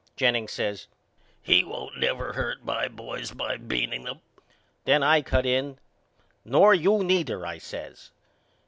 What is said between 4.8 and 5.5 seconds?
Then I cut